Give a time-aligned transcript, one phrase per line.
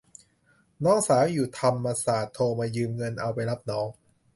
[0.83, 3.87] น้องสาวอยู่ธรรมศาสตร์โทรมายืมเงินเอาไปรับน้อง